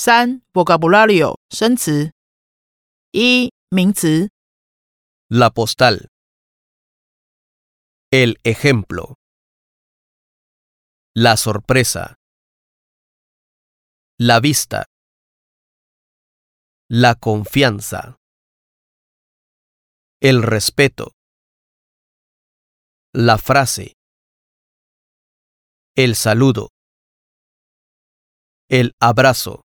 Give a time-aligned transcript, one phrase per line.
[0.00, 2.12] 三 vocabulario 生词。
[3.12, 4.30] 一名词
[5.28, 6.08] La postal.
[8.12, 9.16] El ejemplo.
[11.14, 12.16] La sorpresa.
[14.18, 14.84] La vista.
[16.88, 18.16] La confianza.
[20.20, 21.12] El respeto.
[23.12, 23.94] La frase.
[25.96, 26.68] El saludo.
[28.68, 29.62] El abrazo.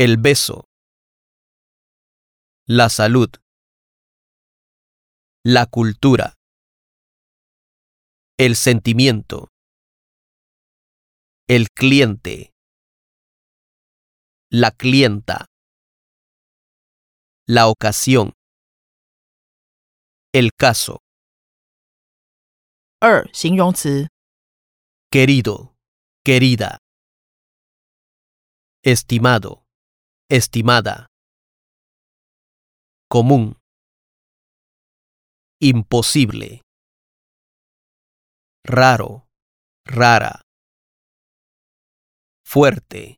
[0.00, 0.64] El beso.
[2.66, 3.30] La salud.
[5.44, 6.34] La cultura.
[8.38, 9.48] El sentimiento.
[11.48, 12.52] El cliente.
[14.50, 15.46] La clienta.
[17.46, 18.32] La ocasión.
[20.32, 21.00] El caso.
[22.98, 24.08] 二形容词
[25.10, 25.76] Querido.
[26.24, 26.78] Querida.
[28.82, 29.59] Estimado.
[30.30, 31.06] Estimada.
[33.08, 33.58] Común.
[35.60, 36.62] Imposible.
[38.64, 39.26] Raro.
[39.84, 40.42] Rara.
[42.44, 43.16] Fuerte.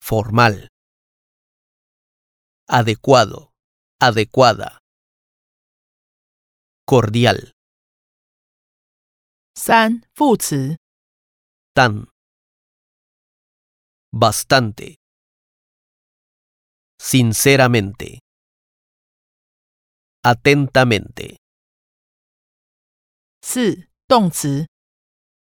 [0.00, 0.68] Formal.
[2.68, 3.52] Adecuado.
[4.00, 4.78] Adecuada.
[6.84, 7.52] Cordial.
[9.56, 10.76] 三副词
[11.74, 12.08] Tan.
[14.12, 14.96] Bastante.
[17.00, 18.20] Sinceramente.
[20.22, 21.38] Atentamente.
[23.42, 24.66] 四动词。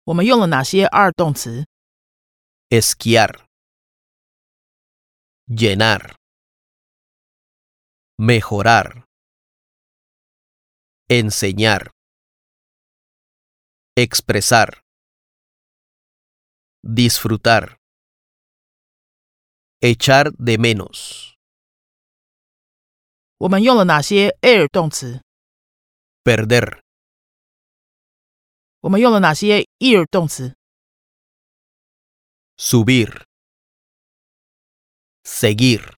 [0.04, 1.66] 我们用了哪些二动词？
[2.68, 3.46] Esquiar.
[5.46, 6.16] Llenar.
[8.16, 9.04] Mejorar.
[11.08, 11.92] Enseñar.
[13.94, 14.82] Expresar.
[16.82, 17.76] Disfrutar.
[19.80, 21.29] Echar de menos.
[23.41, 25.23] 我们用了哪些 air 动词
[26.23, 26.79] ？Perder.
[28.81, 30.55] 我们用了哪些 ear 动词
[32.57, 33.23] ？Subir.
[35.23, 35.95] Seguir.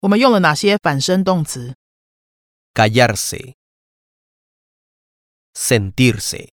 [0.00, 1.74] 我们用了哪些反身动词
[2.74, 3.54] ？Callarse.
[5.54, 6.50] Sentirse.